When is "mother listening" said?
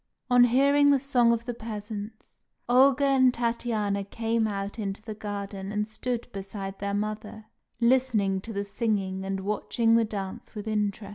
6.95-8.41